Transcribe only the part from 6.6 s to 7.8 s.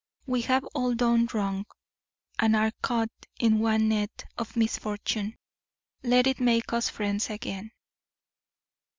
us friends again.